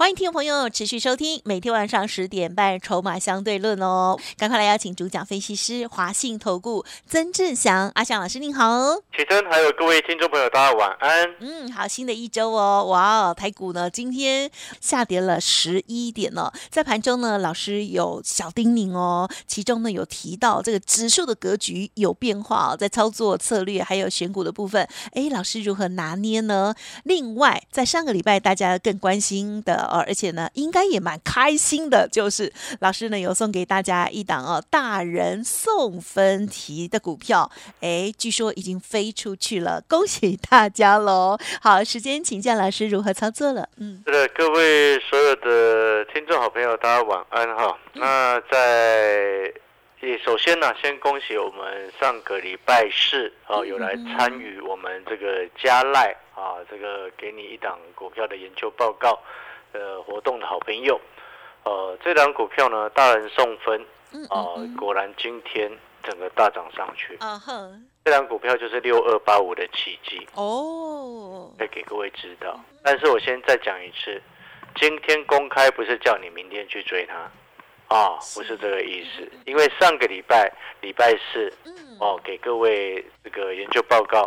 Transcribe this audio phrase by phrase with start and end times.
[0.00, 8.94] 欢迎听众朋友持续收听每天晚上十点半《筹码相对论》哦，赶快来邀请主讲分析师华信投顾曾志祥阿祥老师，您好。
[9.14, 11.28] 启真，还有各位听众朋友，大家晚安。
[11.40, 26.74] 嗯，好，新的一周哦，哇，台股呢今天下跌了十一点呢，在盘中呢，老师有小叮咛哦，其中呢有提到这个指数的格局有变化哦，在操作策略还有选股的部分，哎，老师如何拿捏呢？
[27.04, 29.89] 另外，在上个礼拜大家更关心的。
[29.90, 37.50] 哦，而且呢，应该也蛮开心的，就是老师呢有送给大家一档哦，大人送分题的股票，
[37.80, 41.36] 哎，据说已经飞出去了，恭喜大家喽！
[41.60, 43.68] 好，时间请教老师如何操作了。
[43.78, 47.76] 嗯，是的，各位所有的听众好朋友，大家晚安哈。
[47.94, 49.52] 那在
[50.24, 59.18] 首先呢，先恭喜我们上个礼拜四啊，有来参与我们这个加赖啊，这个给你一档股票的研究报告。
[59.72, 61.00] 呃，活动的好朋友，
[61.64, 63.80] 呃，这档股票呢，大人送分，
[64.28, 65.70] 啊，果然今天
[66.02, 67.16] 整个大涨上去。
[67.20, 72.58] 啊哼，这档股票就是六二八五的奇迹哦，再给各位知道。
[72.82, 74.20] 但是我先再讲一次，
[74.74, 79.30] 今天公开不是叫你明天去追它，啊，不是这个意思。
[79.44, 81.52] 因为上个礼拜礼拜四，
[82.00, 84.26] 哦，给各位这个研究报告。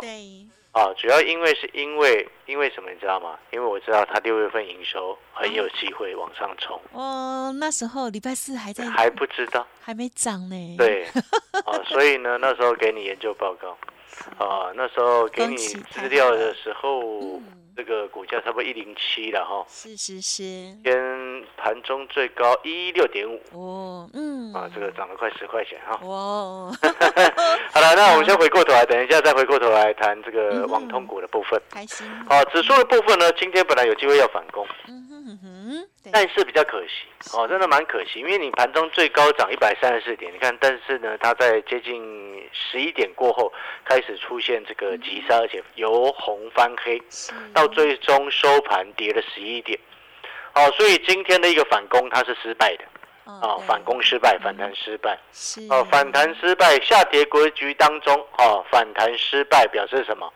[0.74, 3.38] 啊，主要因为是因为因为什么你知道吗？
[3.52, 6.80] 因为我知道他六月份营收很有机会往上冲。
[6.92, 10.76] 哦，那时候礼拜四还在还不知道，还没涨呢。
[10.76, 11.04] 对，
[11.64, 13.78] 啊， 所以呢，那时候给你研究报告，
[14.44, 17.40] 啊，那时候给你资料的时候。
[17.76, 20.42] 这个股价差不多一零七了哈，是是是，
[20.84, 23.40] 跟盘中最高一六点五。
[23.52, 26.70] 哦，嗯，啊，这个涨了快十块钱哈，哇，
[27.72, 34.64] 好了，那我们先回过头来，等一下再回过头来谈这个网通股的部分，开心，好，指数的部分呢，今天本来有机会要反攻。
[36.12, 43.52] 但是比较可惜哦，真的蛮可惜，因为你盘中最高涨一百三十四点，你看，但是呢，它在接近十一点过后
[43.84, 47.00] 开始出现这个急杀，而且由红翻黑，
[47.52, 49.78] 到最终收盘跌了十一点，
[50.52, 52.84] 好，所以今天的一个反攻它是失败的，
[53.24, 55.18] 哦，反攻失败，反弹失败，
[55.70, 60.30] 哦，反弹失败，下跌格局当中，哦，反弹失败表示什么？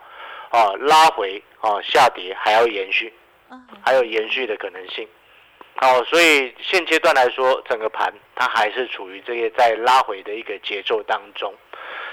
[0.51, 3.13] 哦，拉回，哦，下跌还要延续，
[3.85, 5.07] 还有延续的可能性。
[5.81, 11.55] 好，所以现阶段来说，整个盘它还是处于这些在拉回的一个节奏当中。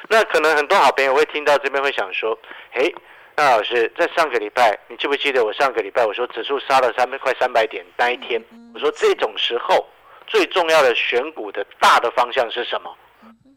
[0.08, 2.38] 那可能很多好朋友会听到这边会想说：，
[2.74, 2.94] 诶，
[3.36, 8.40] 那老师在上个礼拜，你记不记得我上个礼拜我说指数杀了三百快三百点那一天，
[8.76, 9.84] 我说这种时候
[10.28, 12.96] 最重要的选股的大的方向是什么？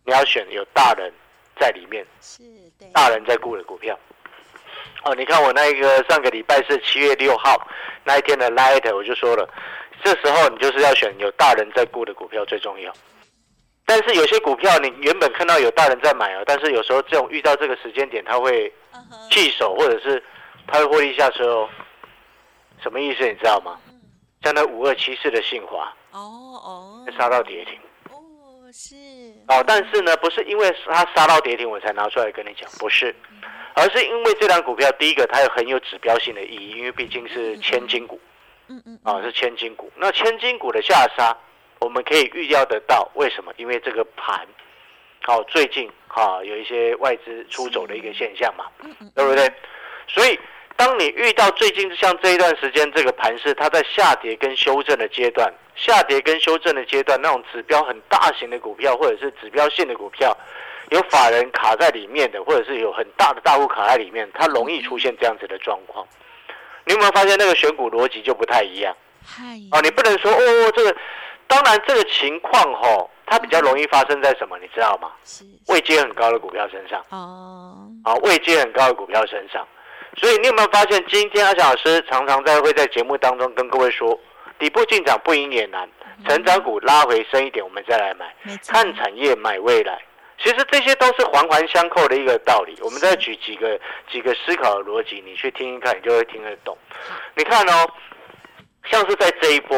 [0.07, 1.13] 你要选有大人
[1.61, 2.43] 在里面，是
[2.95, 3.95] 大人在顾的股票。
[5.05, 7.69] 哦，你看我那一个上个礼拜是七月六号
[8.05, 9.47] 那一天的 light，我就说了。
[10.03, 12.93] 这时候你就是要选有大人在顾的股票最重要，
[13.85, 18.73] 但是有些股票你原本看到有大人在买哦，但是有时候这种遇到这个时间点，他会
[19.31, 20.23] 弃手或者是
[20.67, 21.69] 他会获利下车哦。
[22.83, 23.79] 什么意思你知道吗？
[24.43, 27.75] 像那五二七四的信华哦哦，杀到跌停
[28.11, 28.23] 哦
[28.73, 28.95] 是
[29.49, 33.13] 哦，但是呢不是因为它杀到跌停我才拿出来跟你讲，不是，
[33.75, 38.21] 而是因为这张股票第一个它有很有指标性的意义，因为毕竟是千金股。
[38.69, 41.37] 嗯嗯，啊是千金股，那千金股的下杀，
[41.81, 43.53] 我们可以预料得到，为什么？
[43.57, 44.47] 因为这个盘，
[45.23, 48.67] 好最近哈有一些外资出走的一个现象嘛，
[49.15, 49.51] 对不对？
[50.07, 50.39] 所以
[50.77, 60.37] 当你遇到最近像这一段时间这个盘势，它在下跌跟修正的阶段，下跌跟修正的阶段，那种指标很大型的股票或者是指标性的股票，
[60.91, 66.07] 有法人卡在里面的，或者是有很大的大户卡在里面，它容易出现这样子的状况。
[66.89, 68.97] 你有没有发现那个选股逻辑就不太一样？
[69.73, 70.97] 哦，你不能说哦，这个
[71.47, 74.59] 当然这个情况吼，它比较容易发生在什么？
[74.59, 75.13] 你知道吗？
[75.67, 77.05] 位阶很高的股票身上。
[77.11, 79.69] 哦，啊，位阶很高的股票身上。
[80.17, 84.19] 所以你有没有发现，今天阿翔老师常常在会在节目当中跟各位说，
[84.59, 85.87] 底部进场不赢也难，
[86.27, 88.35] 成长股拉回升一点，我们再来买，
[88.67, 90.01] 看产业买未来。
[90.39, 92.77] 其实这些都是环环相扣的一个道理。
[92.81, 93.79] 我们再举几个
[94.11, 96.77] 几个思考的逻辑，你去听一看，你就会听得懂。
[97.37, 97.91] 你看哦，
[98.91, 99.77] 像是在这一波，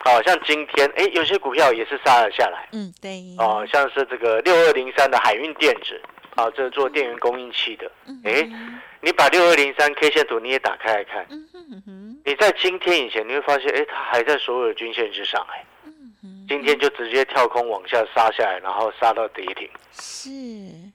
[0.00, 2.68] 好像今天哎，有些股票也是杀了下来。
[2.72, 3.22] 嗯，对。
[3.38, 6.00] 哦，像是这个六二零三的海运电子，
[6.34, 7.90] 啊，这做电源供应器的，
[8.24, 8.48] 哎，
[9.00, 11.26] 你把六二零三 K 线图你也打开来看，
[12.24, 15.64] 你在今天以前你会发现，哎，它还在所有的均线之上，哎，
[16.52, 20.28] 今天就直接跳空往下杀下来，然后杀到跌停，是，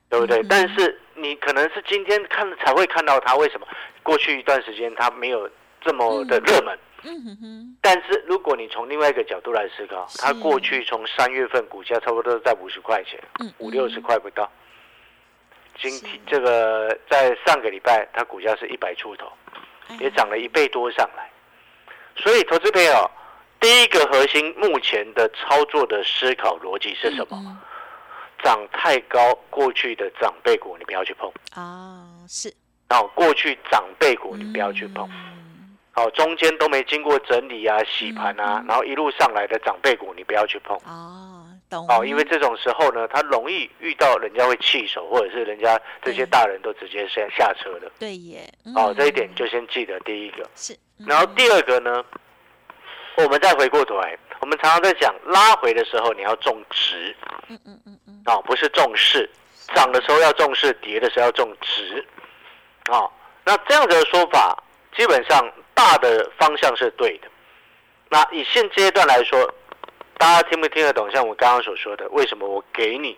[0.08, 0.40] 对不对？
[0.48, 3.66] 但是你可能是今天看才会看到它，为什么？
[4.04, 5.50] 过去一段时间它没有
[5.82, 6.78] 这么的热门。
[7.02, 13.20] 嗯哼哼，但是如果你从另外一个角度来思考，它过去从三月份股价差不多在五十块钱，
[13.58, 14.48] 五六十块不到。
[15.82, 19.28] 今天这个在上个礼拜，它股价是一百出头，
[20.00, 21.28] 也涨了一倍多上来。
[22.16, 23.10] 所以，投资朋友，
[23.60, 27.58] 第一个核心目前的操作的思考逻辑是什么？
[28.44, 32.54] 涨太高，过去的长辈股你不要去碰啊，是。
[32.90, 35.10] 哦，过去长辈股你不要去碰。
[35.96, 40.78] 哦，中间都没经过整理啊、洗盘啊，然后一路上来的长辈股，你不要去碰。
[40.86, 41.86] 哦，懂。
[41.90, 47.92] 哦，因为这种时候呢，它容易遇到人家会弃手，或者是人家这些大人都直接先下车的。
[47.98, 48.48] 对耶。
[48.76, 50.48] 哦，这一点就先记得第一个。
[50.56, 50.78] 是。
[50.98, 52.06] 然后第二个呢，
[53.24, 57.16] 我们再回过头来，我们常常在讲拉回的时候你要重值。
[57.48, 58.22] 嗯嗯嗯嗯。
[58.26, 59.30] 哦，不是重视，
[59.76, 62.06] 涨的时候要重视，跌的时候要重值。
[62.90, 63.12] 哦，
[63.44, 64.64] 那这样子的说法，
[64.96, 65.52] 基本上。
[65.78, 67.28] 大的方向是对的，
[68.10, 69.48] 那以现阶段来说，
[70.18, 71.08] 大家听不听得懂？
[71.12, 73.16] 像我刚刚所说的，为什么我给你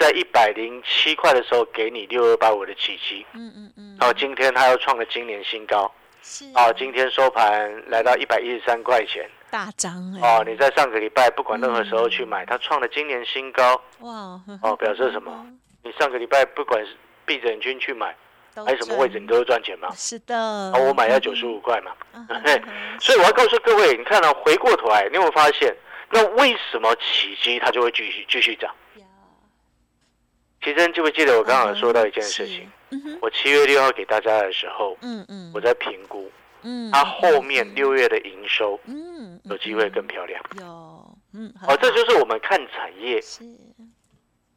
[0.00, 3.26] 在一百零七块的时候给你六二八五的奇迹？
[3.34, 3.94] 嗯嗯嗯。
[4.00, 10.44] 然后今天它又创了今年新高，是啊，今天收盘来到一百一十三块钱，大涨哦！
[10.46, 14.40] 你在上个礼拜不管任何时候去买，它创了今年新高，哇！
[14.62, 15.46] 哦，表示什么？
[15.82, 18.14] 你上个礼拜不管是闭着眼睛去买。
[18.66, 19.88] 还有什么位置你都会赚钱吗？
[19.94, 20.36] 是的。
[20.36, 21.92] 啊，我买要九十五块嘛。
[22.98, 25.72] 所以我要告诉各位，你看到回过头来，你有没有发现，
[26.10, 28.74] 那为什么起基它就会继续继续涨？
[30.60, 32.68] 其实记不记得我刚刚说到一件事情？
[33.22, 36.28] 我七月六号给大家的时候，嗯嗯，我在评估，
[36.62, 40.42] 嗯，它后面六月的营收，嗯，有机会更漂亮。
[40.58, 43.44] 有，嗯，哦，这就是我们看产业是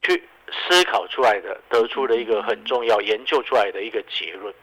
[0.01, 0.27] 去。
[0.67, 4.53] 思考出来的，得出的一个很重要研究出来的一个结论。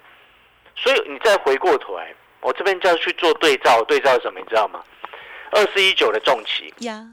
[0.76, 4.38] 所以你再回过头来，我这边就要去做对照，对照什么？
[4.38, 4.85] 你知道吗？
[5.50, 7.08] 二四一九的重旗呀，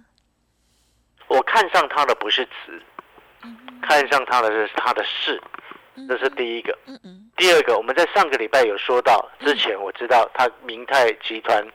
[1.27, 2.83] 我看上它的不是值，
[3.81, 5.42] 看上它的是它的势，
[6.10, 6.77] 这是第一个。
[7.37, 11.65] 第二个，我们在上个礼拜有说到，之前我知道他明泰集团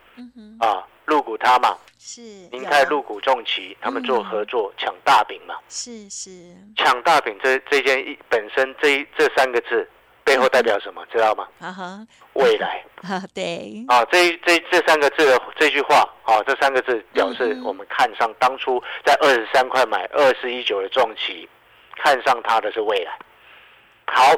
[0.58, 1.76] 啊入股他嘛。
[2.02, 5.54] 是明泰入股重旗，他们做合作抢大饼嘛？
[5.68, 6.30] 是是
[6.74, 9.86] 抢大饼，这这件一本身这一这三个字
[10.24, 11.04] 背后代表什么？
[11.12, 11.46] 知道吗？
[11.60, 21.46] 啊哈，未来 啊对啊，这这这三个字的这句话啊，这三个字表示我们看上当初在二十三块买二四一九的重旗，
[22.02, 23.12] 看上它的是未来。
[24.06, 24.34] 好，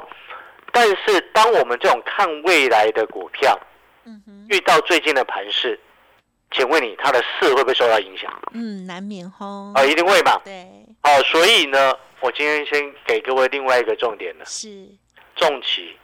[0.72, 3.58] 但是当我们这种看未来的股票，
[4.04, 5.78] 嗯哼，遇到最近的盘势。
[6.54, 8.30] 请问你，它的势会不会受到影响？
[8.52, 9.72] 嗯，难免吼。
[9.74, 10.38] 啊，一定会嘛。
[10.44, 10.68] 对。
[11.02, 14.86] 哦，所以呢，我今天先给各位另外一个重点呢，是
[15.34, 15.96] 重企，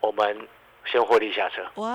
[0.00, 0.46] 我们
[0.84, 1.62] 先获利下车。
[1.76, 1.88] 哇，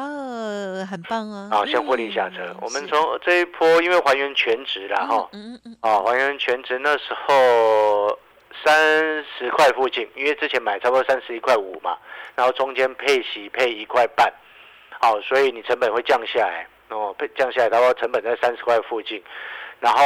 [0.90, 1.50] 很棒啊！
[1.52, 2.56] 啊，先获利下车。
[2.62, 5.30] 我们从这一波，因为还原全值了哈。
[5.32, 5.78] 嗯嗯嗯。
[5.82, 8.18] 啊，还原全值那时候
[8.66, 11.98] 三十块附近，因为之前买差不多三十一块五嘛，
[12.36, 14.32] 然后中间配息配一块半，
[15.00, 16.68] 好，所以你成本会降下来。
[16.90, 19.20] 哦，配降下来，然后成本在三十块附近，
[19.80, 20.04] 然后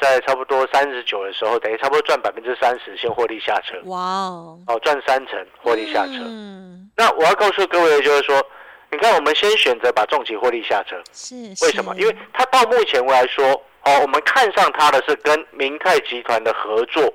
[0.00, 3.78] 在差不多三十九的时候，等于差不多赚百分之三十，先获利下车。
[3.84, 6.14] 哇哦，哦赚三成获利下车。
[6.24, 8.42] 嗯，那我要告诉各位的就是说，
[8.90, 11.34] 你看我们先选择把重企获利下车，是
[11.66, 11.94] 为什么？
[11.96, 13.44] 因为它到目前来说，
[13.84, 17.12] 哦，我们看上它的是跟明泰集团的合作，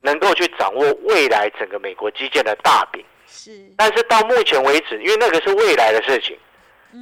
[0.00, 3.04] 能够去掌握未来整个美国基建的大饼。
[3.26, 6.36] 是，但是到目前为止，因为那个是未来的事情。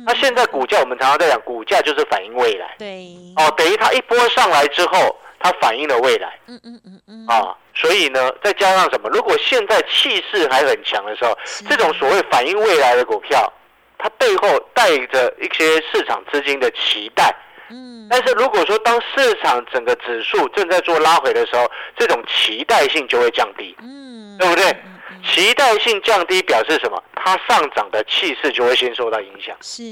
[0.05, 2.77] 那现在股价，我们常常在讲，股价就是反映未来。
[2.79, 3.07] 对。
[3.37, 6.39] 哦，等于它一波上来之后，它反映了未来。
[6.47, 7.27] 嗯嗯嗯嗯。
[7.27, 9.09] 啊，所以呢，再加上什么？
[9.09, 11.35] 如果现在气势还很强的时候，
[11.67, 13.51] 这种所谓反映未来的股票，
[13.97, 17.35] 它背后带着一些市场资金的期待。
[17.71, 18.07] 嗯。
[18.11, 23.75] 但是如果说当市场整个指数正在做拉回的时候，这种期待性就会降低。
[23.81, 24.37] 嗯。
[24.39, 24.77] 对不对？
[25.25, 27.03] 期待性降低表示什么？
[27.17, 29.57] 它上涨的气势就会先受到影响。
[29.61, 29.83] 是，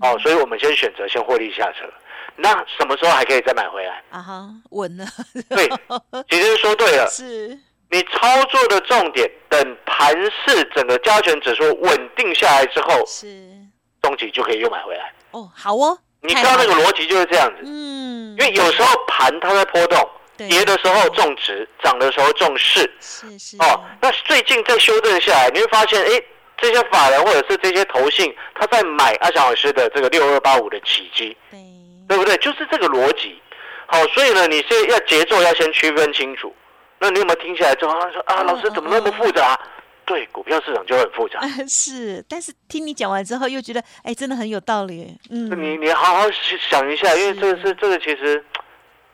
[0.00, 1.88] 哦，所以我们先选择先获利下车。
[2.34, 4.02] 那什么时候还可以再买回来？
[4.10, 5.06] 啊哈，稳了。
[5.48, 5.68] 对，
[6.28, 7.06] 其实说对了。
[7.10, 7.56] 是，
[7.90, 13.52] 你操作的重点，等盘市整个加权指数稳定下来之后，是，
[14.02, 15.12] 中期就可以又买回来。
[15.30, 15.96] 哦，好哦。
[16.28, 17.62] 你知道那个逻辑就是这样子。
[17.64, 18.36] 嗯。
[18.38, 20.08] 因为有时候盘它在波动。
[20.48, 22.88] 跌的时候重值，涨的时候重势。
[23.00, 26.22] 是是哦，那最近在修正下来，你会发现，哎，
[26.56, 31.58] 这些法人或者是这些投信，他在买阿翔老师的这个六二八五的起基，对
[32.06, 32.36] 对不对？
[32.36, 33.42] 就是这个逻辑。
[33.86, 36.54] 好，所以呢，你是要节奏要先区分清楚。
[37.00, 39.58] 那你有没有听起来之后啊说啊，嗯老师怎么那么复杂？
[40.08, 41.38] 对，股票市场就很复杂。
[41.68, 45.16] 是，但是听你讲完之后，又觉得哎，真的很有道理。
[45.30, 46.26] 嗯，你你好好
[46.70, 48.42] 想一下，因为这个是是这个其实，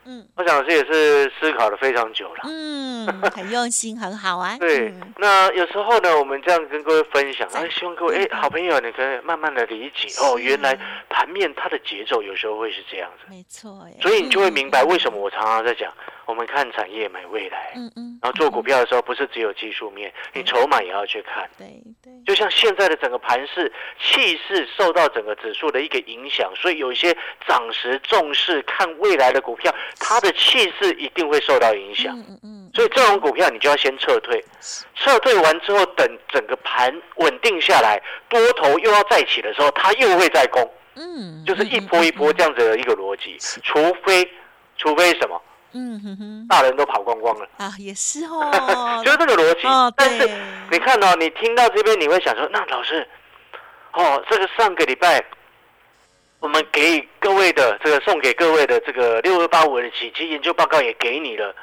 [0.05, 2.41] 嗯我想老师也是思考了非常久了。
[2.43, 4.55] 嗯，很用心，很好啊。
[4.61, 10.77] 对嗯，那有时候呢，我们这样跟各位分享，在哎，希望各位哎，好朋友，你可以慢慢的理解哦，原来
[11.09, 13.93] 盘面它的节奏有时候会是这样子，没错哎。
[14.01, 15.15] 所以你就会明白为什么。
[15.15, 15.93] 么我常常在讲，
[16.25, 18.19] 我们看产业买未来，嗯嗯。
[18.21, 21.49] 然后做股票的时候不是只有技术面，你筹码也要去看。
[21.57, 21.67] 对
[22.03, 22.11] 对。
[22.25, 27.15] 就像现在的整个盘势气势受到整个指数的一个影响，所以有一些
[27.47, 32.17] 涨时重视看未来的股票，它的气势一定会受到影响。
[32.17, 32.71] 嗯嗯嗯。
[32.73, 34.43] 所以这种股票你就要先撤退，
[34.95, 43.37] 撤退完之后，等整个盘稳定下来，多头又要再起的时候，它又会再攻，嗯，就是一波一波这样子的一个逻辑。
[43.63, 44.29] 除非，
[44.77, 45.41] 除非什么，
[45.75, 46.47] 嗯哼哼。
[46.49, 49.03] 大人都跑光光了，啊，也是哦。
[49.05, 49.93] 就是这个逻辑哦。
[49.95, 50.27] 但是
[50.71, 53.07] 你看到、你听到这边，你会想说，那老师，
[53.93, 55.23] 哦，这个上个礼拜。
[56.41, 61.55] 我们给各位的这个送给各位的这个六二八五的起期研究报告也给你了，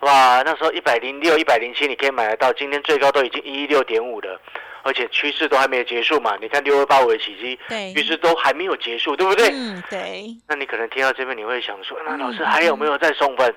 [0.00, 4.40] 哇，那时候一百零六、一百零七你可以买得到，今天最高都已经一一六点五了，
[4.82, 6.36] 而且趋势都还没有结束嘛。
[6.40, 9.50] 你看六二八五的起基，对趋势都还没有结束，对不对？
[9.52, 10.36] 嗯，对。
[10.48, 13.54] 那你可能听到这边你会想说，那老师嗯还有没有在送分？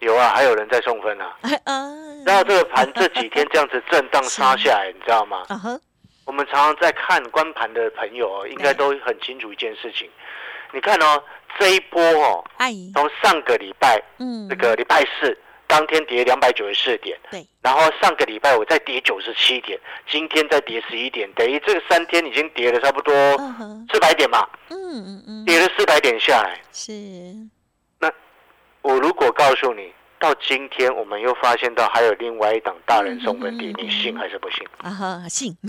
[0.00, 1.36] 有啊，还有人在送分啊。
[1.64, 2.22] 嗯。
[2.26, 5.42] 然后这个盘这几天这样子震荡杀下来，你知道吗？
[6.24, 10.08] 我们常常在看观盘的朋友哦，应该都很清楚一件事情。
[10.72, 11.22] 你看哦，
[11.58, 12.44] 这一波哦。
[12.92, 14.46] 从上个礼拜嗯。
[14.48, 15.36] 这个礼拜四
[15.68, 17.46] 当天跌两百九十四点，对。
[17.62, 19.78] 然后上个礼拜我再跌九十七点，
[20.10, 23.14] 今天再跌十一点，等于这个三天已经跌了差不多。
[23.92, 25.44] 四百点嘛，嗯嗯嗯。
[25.44, 26.58] 跌了四百点下来。
[26.72, 26.92] 是。
[28.00, 28.10] 那
[28.80, 34.66] 我如果告诉你，到今天我们又发现到还有另外一档大人送分题，嗯嗯嗯你信还是不信？
[34.78, 35.54] 啊哈，信。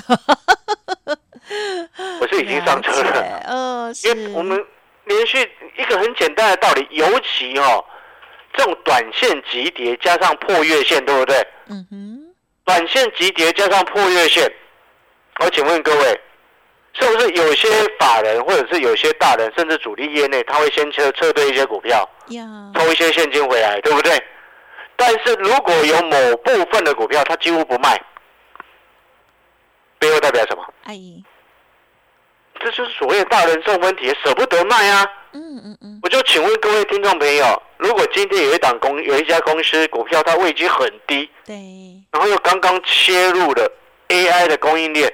[2.22, 3.12] 我是已经上车了。
[3.12, 3.42] 了。
[3.46, 4.08] 呃，是。
[4.08, 4.66] 因为我们
[5.06, 5.38] 连续
[5.78, 7.84] 一个很简单的道理，尤其哦，
[8.54, 11.48] 这种短线急跌加上破月线，对不对？
[11.70, 12.36] 嗯哼。
[12.66, 14.52] 短线急跌加上破月线，
[15.40, 16.22] 我请问各位，
[16.94, 17.68] 是不是有些
[18.00, 22.44] 法人或者是有些大人，甚至主力业内，他会先撤撤退一些股票，呀。
[22.76, 24.22] 抽一些现金回来，对不对？
[24.96, 28.00] 但是如果有某部分的股票，他几乎不卖，
[29.98, 30.64] 背后代表什么？
[30.86, 31.24] 阿姨。
[32.60, 35.10] 这就是所谓的大人送分题，舍不得卖啊。
[35.34, 36.00] 嗯嗯嗯。
[36.04, 41.56] 我就请问各位听众朋友，如果今天有一档公有一家公司股票它位阶很低，对。
[42.12, 43.72] 然后又刚刚切入了
[44.08, 45.12] AI 的供应链，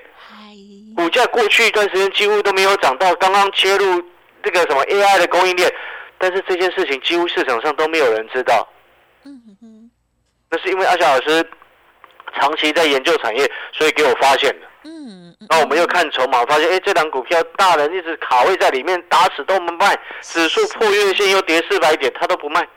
[0.96, 4.02] 股价过去一段时间几乎都没有涨到，刚刚切入
[4.42, 5.72] 这个什么 AI 的供应链，
[6.18, 8.68] 但是这件事情几乎市场上都没有人知道，
[9.26, 9.92] 嗯。
[10.50, 11.46] 那是因为阿霞老师
[12.40, 14.68] 长期在研究产业，所以给我发现的。
[14.84, 15.25] 嗯。
[15.50, 22.68] 然后我们又看筹码，发现哎，这档股票大人一直卡位在里面，打死都不卖，指数破月线又跌四百点，他都不卖，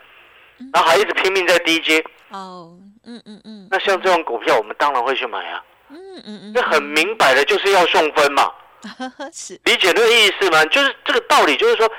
[0.73, 2.05] 然后还一直拼命在低接。
[2.31, 2.77] 哦。
[3.05, 3.69] 嗯嗯嗯。
[3.71, 5.65] 那像这种股票，我们当然会去买啊。
[5.89, 5.97] 嗯
[6.27, 6.53] 嗯嗯。
[6.53, 8.53] 这很明摆的就是要送分嘛，
[9.33, 9.59] 是。
[9.65, 10.63] 理解那个意思吗？
[10.67, 11.91] 就是这个道理，就是说，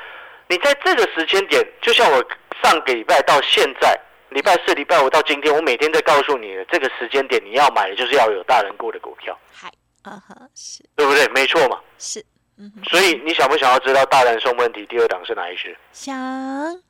[0.47, 2.23] 你在这个时间点，就像我
[2.61, 3.99] 上个礼拜到现在，
[4.29, 9.67] 礼拜四、礼拜五到今天，我每天在告诉你的这个时间点，你要买的就是要有大人股的股票，嗨。
[10.03, 11.27] 啊哈，是对不对？
[11.29, 11.79] 没错嘛。
[11.97, 12.23] 是。
[12.57, 12.71] 嗯。
[12.89, 15.75] 所以你想不想要知道大人送问题第二档是哪一只？
[15.91, 16.15] 想。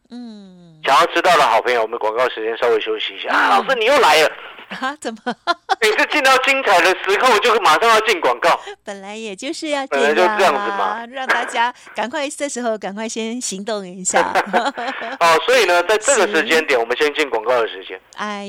[0.09, 0.79] 嗯。
[0.83, 3.29] 想要知道的好朋友，我们广告时间稍微休息一下。
[3.29, 4.31] 啊，嗯老师你又来了，
[4.69, 4.95] 啊？
[4.99, 5.35] 怎么？
[5.81, 8.59] 每次进到精彩的时候，我就马上要进广告。
[8.83, 14.21] 本来也就是要本来就这样子嘛，让大家赶快这时候赶快先行动一下。
[15.19, 18.47] 哦，所以呢，在这个时间点， 我们先进广告的时间哎，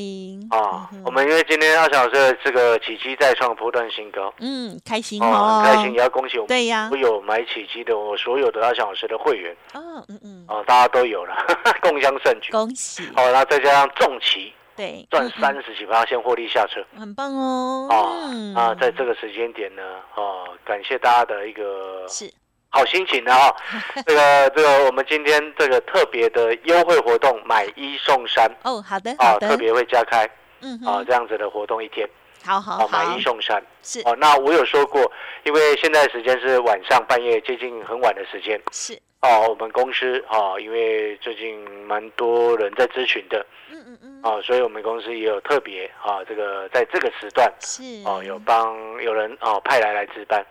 [0.51, 1.03] 啊嗯。
[1.05, 11.35] 我们因为今天阿翔老师的这个起基再创波段新高，嗯，开心哦，开心，也要恭喜我们对呀我，有买起基的我所有的阿翔老师的会员哦，嗯嗯，啊，大家都有了，
[11.81, 12.51] 共襄盛举。
[12.53, 16.81] 恭喜，好，那再加上重旗对，赚嗯三十几趴，先获利下车。
[16.95, 17.95] 嗯很棒哦，啊
[18.33, 18.55] 嗯。
[18.55, 19.83] 啊，在这个时间点呢，
[20.15, 22.33] 哦，感谢大家的一个是。
[22.73, 23.53] 好心情啊！
[24.07, 28.49] 这个这个，我们今天这个特别的优惠活动，买一送三。
[28.63, 30.25] 哦，好的，啊，好的，特别会加开
[30.61, 32.09] 嗯啊哼，这样子的活动一天。
[32.45, 33.61] 好好啊，买一，送三。
[33.83, 34.01] 是。
[34.07, 34.17] 哦。
[34.19, 35.11] 那我有说过，
[35.43, 38.59] 因为现在时间是晚上半夜接近很晚的时间。
[38.71, 43.45] 是，哦，我们公司啊，因为最近蛮多人在咨询的
[43.91, 50.45] 嗯嗯嗯，哦，所以我们公司也有特别啊，这个在这个时段是哦，有帮有人哦派来来值班，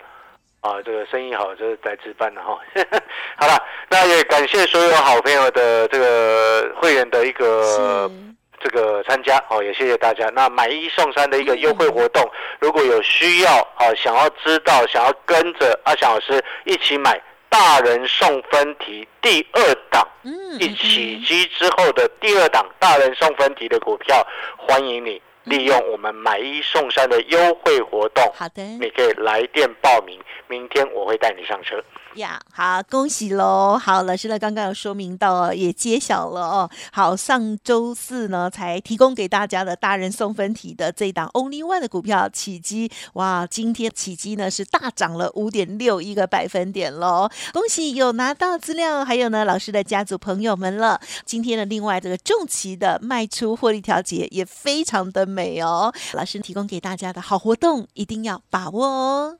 [0.59, 2.59] 啊，这个生意好就是在值班的哈。
[3.39, 3.57] 好了，
[3.89, 8.11] 那也感谢所有好朋友的这个会员的一个
[8.59, 10.29] 这个参加哦，也谢谢大家。
[10.35, 12.29] 那买一送三的一个优惠活动，
[12.59, 24.25] 如果有需要啊，想要知道，想要跟着阿翔老师一起买大人送分题第二档，嗯一起机之后的第二档大人送分题的股票，
[24.57, 28.61] 欢迎你利用我们买一送三的优惠活动，好的。
[28.79, 31.83] 你可以来电报名，明天我会带你上车。
[32.15, 33.77] 呀，好，恭喜喽！
[33.77, 36.69] 好，老师呢刚刚有说明到，也揭晓了哦。
[36.91, 47.29] 好，上周四呢才提供给大家的大人送分题的这一档 Only One 的股票起基，哇，今天起基呢是大涨了五点六一个百分点喽！
[47.53, 50.99] 恭喜有拿到资料，还有呢老师的家族朋友们了。
[51.25, 59.37] 今天的另外这个重旗的卖出获利调节也非常的美哦，老师提供给大家的好活动一定要把握哦。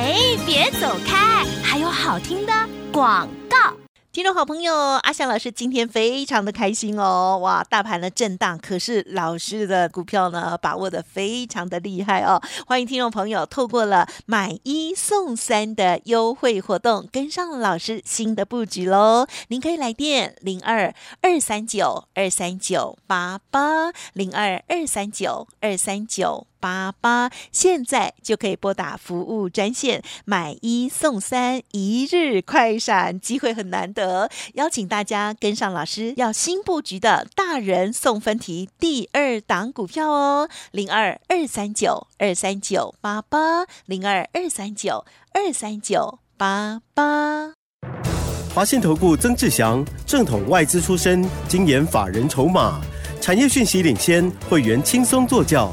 [0.00, 0.14] 哎，
[0.46, 2.52] 别走开，还有好听的
[2.92, 3.74] 广告。
[4.12, 7.38] 听众好朋友，阿翔老师今天非常的开心哦！
[7.42, 12.40] 哇，大盘的震荡，可是老师的股票呢，把握的非常的厉害哦！
[12.66, 19.26] 欢迎听众朋友透过了买一送三的优惠活动，跟上老师新的布局喽！
[19.48, 26.46] 您可以来电零二二三九二三九八八零二二三九二三九。
[26.60, 47.52] 八八，现在就可以拨打服务专线，买一送三，一日快闪，机会很难得，邀请大家跟上老师要新布局的大人送分题第二档股票哦，零二二三九二三九八八，零二二三九二三九八八。
[48.54, 52.80] 华信投顾曾志祥，正统外资出身，精研法人筹码，
[53.20, 55.72] 产业讯息领先，会员轻松做教，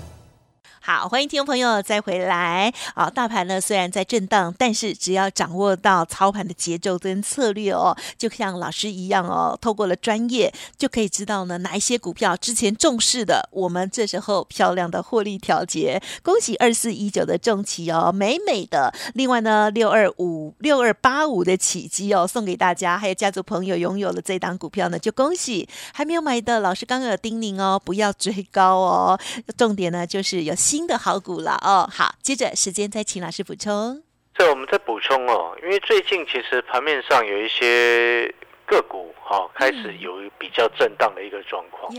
[0.83, 2.73] 好，欢迎听众朋友再回来。
[2.95, 16.01] 啊，大盘呢虽然在震荡，但是只要掌握到操盘的节奏跟策略哦，就像老师一样哦，透过了专业就可以知道呢哪一些股票之前重视的，我们这时候漂亮的获利调节。
[16.23, 18.91] 恭喜二四一九的重旗哦，美美的。
[19.13, 25.69] 另外呢，六二五六二八五的起基哦，送给大家，还有家族朋友拥有了这档股票呢，就恭喜。
[25.93, 29.19] 还没有买的老师刚刚有叮咛哦，不要追高哦。
[29.55, 31.85] 重点呢就是有新的好股了哦。
[31.91, 34.01] 好，接着时间再请老师补充。
[34.33, 38.33] 对我们再补充哦，因为最近其实盘面上有一些
[38.65, 41.93] 个股、哦、开始有比较震荡的一个状况，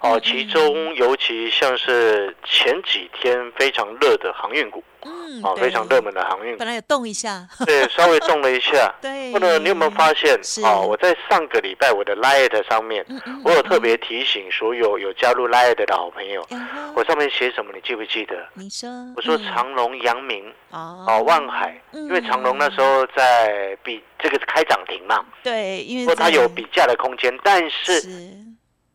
[0.00, 6.58] 哦，其中尤其像是前几天非常热的航运股嗯哦，非常热门的航运股。
[6.58, 8.92] 本，来有动一下，对，稍微动了一下。
[9.00, 9.32] 对。
[9.32, 10.84] 或者你有没有发现哦？
[10.86, 13.04] 我在上个礼拜我的 Light 上面，
[13.44, 16.46] 我有特别提醒所有有加入 Light 的好朋友，
[16.94, 17.72] 我上面写什么？
[17.72, 18.46] 你记不记得？
[18.54, 19.44] 你说，我说嗯。
[19.44, 21.04] 长隆、阳明哦。
[21.08, 28.46] 哦、万海，因为长隆那时候在比这个开涨停嘛，对，因为说它有比价的空间，但是是。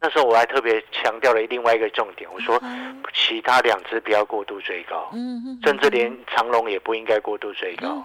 [0.03, 5.11] 那时候我还特别强调了另外一个重点，我说嗯其他两只不要过度追高，
[5.63, 8.03] 甚至连长龙也不应该过度追高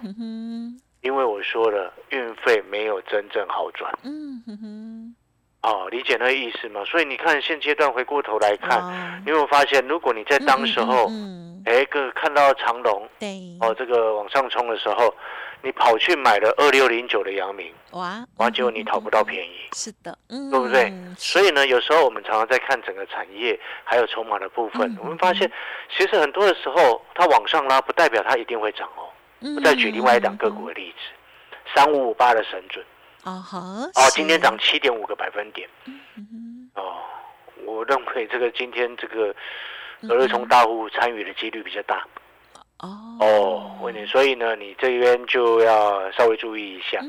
[1.01, 3.91] 因为我说了运费没有真正好转。
[4.03, 5.15] 嗯哼哼，
[5.61, 6.83] 哦，理解那个意思嘛？
[6.85, 15.13] 所以你看现阶段回过头来看，哇你有没有发现，如果你在当时候，嗯，嗯嗯哎，个看到长龙对，哦这个往上冲的时候，
[15.61, 19.67] 你跑去买了二六零九的阳明，哇，哇，结果你讨不到便宜。
[19.73, 20.93] 是的，嗯，对不对？
[21.17, 25.51] 所以以呢，有时候我们常常在看整个产业还有筹码的部分，嗯我们发现，
[25.89, 29.09] 其实很多的时候它往上拉，不代表它一定会涨哦。
[29.41, 31.03] 嗯我再举另外一档个股的例子，
[31.75, 32.83] 三五五八的神准
[33.31, 35.67] 哦今天涨七点五个百分点。
[36.75, 36.97] 哦。
[37.65, 39.35] 我认为这个今天这个
[40.01, 42.05] 嗯隔日冲大户参与的几率比较大。
[42.79, 43.17] 哦。
[43.19, 43.77] 哦。
[43.81, 46.99] 问你，所以呢，你这边就要稍微注意一下。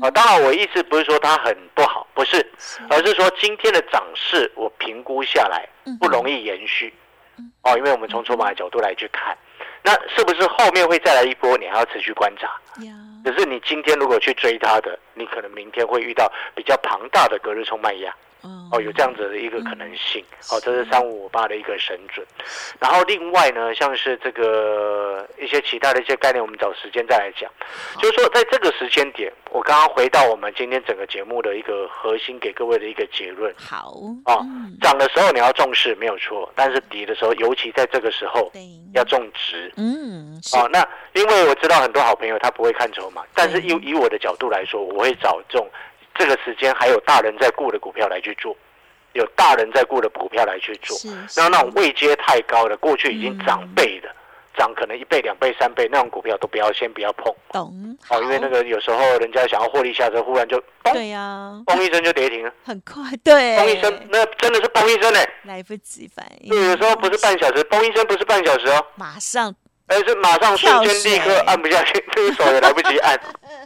[0.00, 0.10] 啊。
[0.10, 2.80] 当然，我意思不是说它很不好，不是，是。
[2.88, 6.92] 而是说今天的涨势我评估下来嗯不容易延续。
[7.36, 9.36] 嗯，哦，因为我们从筹码的角度来去看，
[9.82, 11.58] 那是不是后面会再来一波？
[11.58, 12.48] 你还要持续观察。
[13.24, 18.14] 可是你今天如果去追它的，你可能明天会遇到比较庞大的隔日冲卖压
[18.70, 20.24] 哦，有这样子的一个可能性。
[20.50, 22.26] 哦，这是三五五八的一个神准。
[22.80, 27.50] 然后另外呢，像是这个一些其他的一些概念，我们找时间再来讲。
[27.98, 33.54] 就是说，在这个时间点，我刚刚回到我们今天整个节目的一个核心，给各位的一个结论。
[33.58, 33.92] 好，
[34.24, 34.44] 哦，
[34.80, 38.62] 涨的时候你要重视没有错，但是跌的时候，尤其在这个时候，对，
[38.94, 39.72] 要重值。
[39.76, 45.68] 嗯，哦，那因为我知道很多好朋友他不会看筹码，但是以以我的角度来说，我会找这种
[46.14, 48.56] 这个时间还有大人在顾的股票来去做，
[49.12, 50.96] 有大人在顾的股票来去做。
[50.96, 51.08] 是，
[51.40, 54.08] 然后那种位阶太高的，过去已经涨倍的，
[54.56, 57.34] 涨可能一倍、两倍、三倍那种股票都不要，先不要碰。
[57.50, 65.20] 懂，哦，因为那个有时候人家想要获利下车，忽然就嘣对呀，嘣一声就跌停了，很快，对，嘣一声，那真的是嘣一声呢。
[65.44, 69.54] 来不及反应，对，有时候不是半小时，嘣一声不是半小时哦，马上
[69.88, 73.18] 而是马上瞬间立刻按不下去，这个手也来不及按。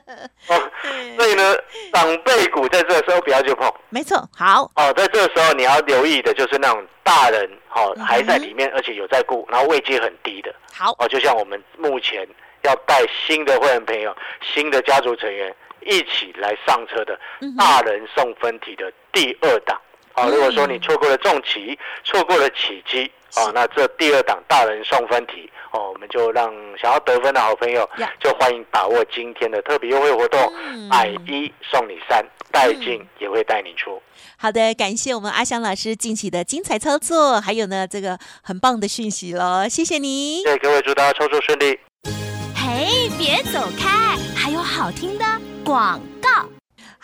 [0.49, 0.71] 哦，
[1.17, 1.57] 所以呢，
[1.93, 3.73] 长辈股在这个时候不要去碰。
[3.91, 10.55] 没错，好，哦，在这个时候你要留意的就是那种大人，哦，还在里面，而且有在顾，然后位阶很低的。
[10.73, 12.27] 好，哦，就像我们目前
[12.63, 17.19] 要带新的会员朋友、新的家族成员一起来上车的
[17.59, 19.81] 大人送分题的第二档。
[20.17, 26.51] 哦，如果说你错过了重旗，错过了起基，哦，那这第二档大人送分题，哦，我们就让
[26.81, 30.41] 想要得分的好朋友，就欢迎把握今天的特别优惠活动，
[30.89, 34.01] 买一送你三，带进也会带你出。
[34.39, 40.43] 好的，感谢我们阿翔老师近期的精彩操作，还有呢这个很棒的讯息喽，谢谢你。
[40.45, 41.79] 对，各位祝大家操作顺利。
[42.55, 45.25] 嘿，别走开，还有好听的
[45.63, 46.49] 广告。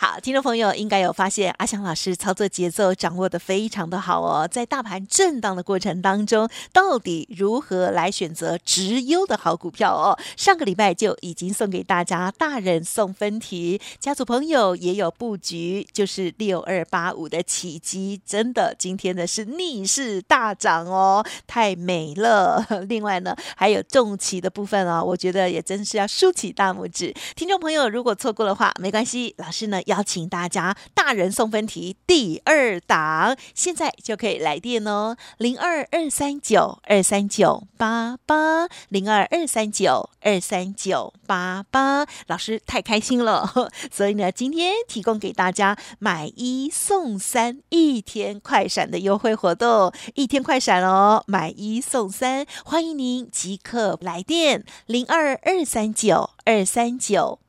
[0.03, 4.45] 好，听众朋友应该有发现，阿翔老师操作节奏掌握的非常的好哦。
[4.45, 10.19] 在大盘震荡的过程当中，到底如何来选择直优的好股票哦？
[10.35, 22.67] 上个礼拜就已经送给大家大人送分题，家族朋友也有布局，就是六二八五的起基，真的今天的是逆势大涨哦，太美了。
[22.89, 27.15] 另外呢，还有重旗的部分哦，我觉得也真是要竖起大拇指。
[27.37, 29.92] 听众朋友如果错过的话，没关系，老师呢要。
[29.93, 42.07] 邀请大家，大人送分题第二档，现在就可以来电哦，零二二三九二三九八八，零二二三九二三九八八。
[42.25, 57.42] 老师太开心了， 所以呢，今天提供给大家买一送三一天快闪的优惠活动，一天快闪哦，买一送三，欢迎您即刻来电，零二二三九二三九。